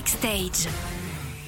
[0.00, 0.72] Backstage.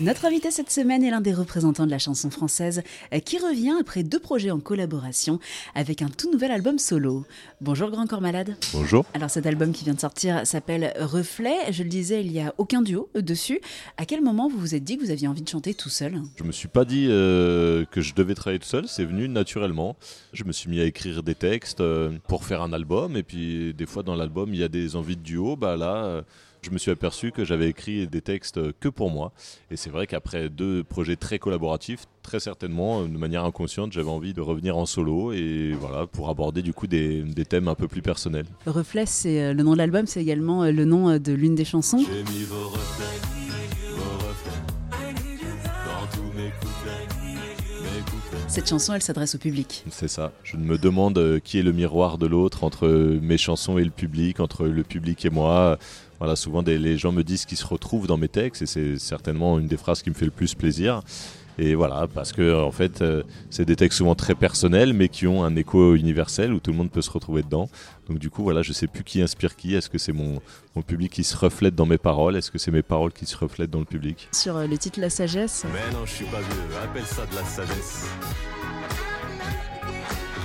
[0.01, 2.83] Notre invité cette semaine est l'un des représentants de la chanson française
[3.15, 5.39] euh, qui revient après deux projets en collaboration
[5.75, 7.25] avec un tout nouvel album solo.
[7.63, 8.57] Bonjour Grand Corps Malade.
[8.75, 9.07] Bonjour.
[9.15, 11.73] Alors cet album qui vient de sortir s'appelle Reflet.
[11.73, 13.59] Je le disais, il n'y a aucun duo dessus.
[13.97, 16.21] À quel moment vous vous êtes dit que vous aviez envie de chanter tout seul?
[16.37, 19.97] Je me suis pas dit euh, que je devais travailler tout seul, c'est venu naturellement.
[20.35, 23.73] Je me suis mis à écrire des textes euh, pour faire un album et puis
[23.73, 25.57] des fois dans l'album il y a des envies de duo.
[25.57, 26.05] Bah là.
[26.05, 26.23] euh,
[26.63, 29.33] je me suis aperçu que j'avais écrit des textes que pour moi.
[29.71, 34.33] Et c'est vrai qu'après deux projets très collaboratifs, très certainement, de manière inconsciente, j'avais envie
[34.33, 37.89] de revenir en solo et voilà, pour aborder du coup des, des thèmes un peu
[37.89, 38.47] plus personnels.
[38.67, 41.55] Reflet, c'est euh, le nom de l'album, c'est également euh, le nom euh, de l'une
[41.55, 41.99] des chansons.
[41.99, 43.42] J'ai mis vos reflets,
[48.53, 49.83] Cette chanson, elle s'adresse au public.
[49.89, 50.31] C'est ça.
[50.45, 53.91] Je me demande euh, qui est le miroir de l'autre entre mes chansons et le
[53.91, 55.79] public, entre le public et moi.
[56.19, 58.99] Voilà, souvent des, les gens me disent qu'ils se retrouvent dans mes textes et c'est
[58.99, 61.01] certainement une des phrases qui me fait le plus plaisir.
[61.59, 65.27] Et voilà, parce que en fait, euh, c'est des textes souvent très personnels, mais qui
[65.27, 67.69] ont un écho universel où tout le monde peut se retrouver dedans.
[68.09, 69.75] Donc du coup, voilà, je sais plus qui inspire qui.
[69.75, 70.41] Est-ce que c'est mon,
[70.75, 72.37] mon public qui se reflète dans mes paroles?
[72.37, 74.29] Est-ce que c'est mes paroles qui se reflètent dans le public?
[74.33, 77.37] Sur euh, le titre La Sagesse, Mais non, je suis pas vieux, appelle ça de
[77.37, 78.07] la sagesse.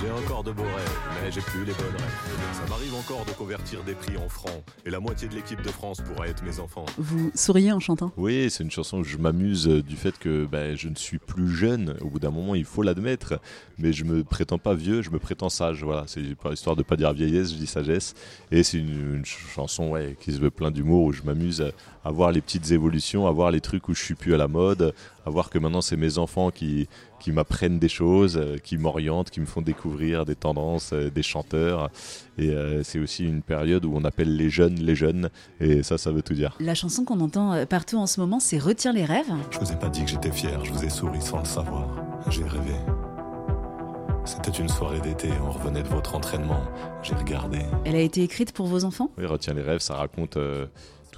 [0.00, 2.52] J'ai encore de beaux rêves, mais j'ai plus les bonnes rêves.
[2.52, 5.70] Ça m'arrive encore de convertir des prix en francs, et la moitié de l'équipe de
[5.70, 6.86] France pourrait être mes enfants.
[6.98, 8.12] vous souriez en chantant?
[8.16, 11.18] Oui, c'est une chanson où je m'amuse euh, du fait que ben, je ne suis
[11.18, 11.96] plus jeune.
[12.00, 13.40] Au bout d'un moment, il faut l'admettre.
[13.78, 15.82] Mais je me prétends pas vieux, je me prétends sage.
[15.82, 18.14] Voilà, c'est histoire de pas dire vieillesse, je dis sagesse.
[18.52, 21.70] Et c'est une, une chanson ouais, qui se veut plein d'humour où je m'amuse à,
[22.04, 24.48] à voir les petites évolutions, à voir les trucs où je suis plus à la
[24.48, 24.94] mode,
[25.28, 26.88] à voir que maintenant c'est mes enfants qui,
[27.20, 31.22] qui m'apprennent des choses, euh, qui m'orientent, qui me font découvrir des tendances, euh, des
[31.22, 31.90] chanteurs.
[32.38, 35.30] Et euh, c'est aussi une période où on appelle les jeunes les jeunes.
[35.60, 36.56] Et ça, ça veut tout dire.
[36.60, 39.32] La chanson qu'on entend partout en ce moment, c'est Retire les rêves.
[39.50, 41.88] Je vous ai pas dit que j'étais fier, je vous ai souri sans le savoir.
[42.28, 42.74] J'ai rêvé.
[44.28, 46.60] C'était une soirée d'été, on revenait de votre entraînement.
[47.02, 47.60] J'ai regardé.
[47.86, 49.10] Elle a été écrite pour vos enfants?
[49.16, 50.66] Oui, Retiens les rêves, ça raconte euh,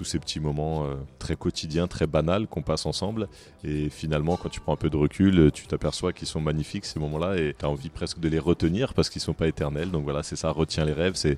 [0.01, 3.27] tous ces petits moments euh, très quotidiens, très banals qu'on passe ensemble.
[3.63, 6.85] Et finalement, quand tu prends un peu de recul, euh, tu t'aperçois qu'ils sont magnifiques
[6.85, 9.91] ces moments-là et tu as envie presque de les retenir parce qu'ils sont pas éternels.
[9.91, 11.37] Donc voilà, c'est ça, Retiens les rêves, c'est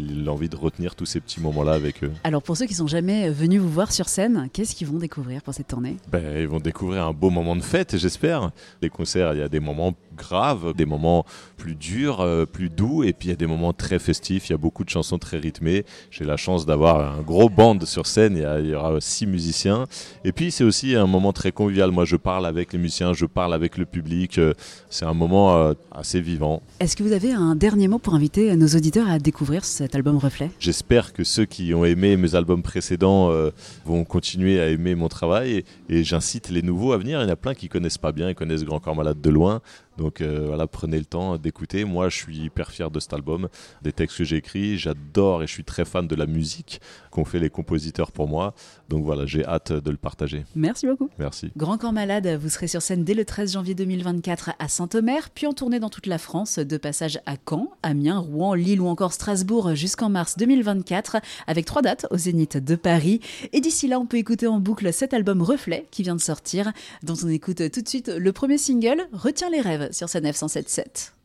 [0.00, 2.10] l'envie de retenir tous ces petits moments-là avec eux.
[2.24, 5.42] Alors pour ceux qui sont jamais venus vous voir sur scène, qu'est-ce qu'ils vont découvrir
[5.42, 5.98] pour cette tournée?
[6.10, 8.52] Ben, ils vont découvrir un beau moment de fête, j'espère.
[8.80, 11.24] Les concerts, il y a des moments graves, des moments
[11.56, 14.48] plus durs, euh, plus doux, et puis il y a des moments très festifs.
[14.48, 15.84] Il y a beaucoup de chansons très rythmées.
[16.10, 18.36] J'ai la chance d'avoir un gros band sur scène.
[18.36, 19.86] Il y, a- il y aura six musiciens.
[20.24, 21.90] Et puis c'est aussi un moment très convivial.
[21.90, 24.38] Moi, je parle avec les musiciens, je parle avec le public.
[24.38, 24.52] Euh,
[24.90, 26.62] C'est un moment euh, assez vivant.
[26.80, 30.16] Est-ce que vous avez un dernier mot pour inviter nos auditeurs à découvrir cet album
[30.16, 30.50] Reflet?
[30.58, 33.50] J'espère que ceux qui ont aimé mes albums précédents euh,
[33.84, 37.20] vont continuer à aimer mon travail et, et j'incite les nouveaux à venir.
[37.20, 39.30] Il y en a plein qui connaissent pas bien, ils connaissent Grand Corps Malade de
[39.30, 39.60] loin.
[39.98, 41.84] Donc euh, voilà, prenez le temps d'écouter.
[41.84, 43.48] Moi, je suis hyper fier de cet album,
[43.82, 44.78] des textes que j'ai écrits.
[44.78, 47.77] J'adore et je suis très fan de la musique qu'ont fait les compositeurs
[48.12, 48.54] pour moi.
[48.88, 50.44] Donc voilà, j'ai hâte de le partager.
[50.54, 51.08] Merci beaucoup.
[51.18, 51.50] Merci.
[51.56, 55.46] Grand Corps Malade, vous serez sur scène dès le 13 janvier 2024 à Saint-Omer, puis
[55.46, 59.12] en tournée dans toute la France, de passage à Caen, Amiens, Rouen, Lille ou encore
[59.12, 63.20] Strasbourg jusqu'en mars 2024, avec trois dates au Zénith de Paris.
[63.52, 66.72] Et d'ici là, on peut écouter en boucle cet album Reflet qui vient de sortir,
[67.02, 71.17] dont on écoute tout de suite le premier single, Retiens les rêves sur sa 977.